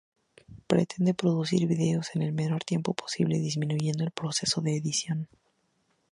Pretende 0.71 1.13
producir 1.21 1.67
vídeos 1.67 2.07
en 2.15 2.23
el 2.23 2.31
menor 2.33 2.63
tiempo 2.63 2.95
posible, 2.95 3.37
disminuyendo 3.37 4.03
el 4.03 4.09
proceso 4.09 4.59
de 4.61 4.75
edición. 4.75 5.27